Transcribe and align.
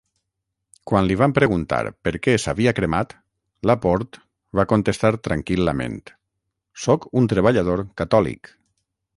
Quan 0.91 1.03
li 1.09 1.17
van 1.21 1.33
preguntar 1.39 1.81
per 2.07 2.13
què 2.27 2.33
s'havia 2.45 2.73
cremat, 2.79 3.13
LaPorte 3.71 4.23
va 4.61 4.67
contestar 4.73 5.13
tranquil·lament: 5.29 6.01
Sóc 6.87 7.07
un 7.23 7.31
treballador 7.35 7.85
catòlic. 8.03 8.53